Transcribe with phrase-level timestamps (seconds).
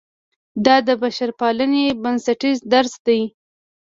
[0.65, 3.21] دا د بشرپالنې بنسټیز درس دی.